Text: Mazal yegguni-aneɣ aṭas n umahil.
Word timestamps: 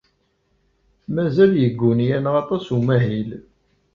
Mazal 1.15 1.51
yegguni-aneɣ 1.61 2.33
aṭas 2.41 2.63
n 2.69 2.73
umahil. 2.77 3.29